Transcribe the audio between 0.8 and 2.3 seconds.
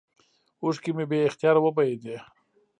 مې بې اختياره وبهېدې.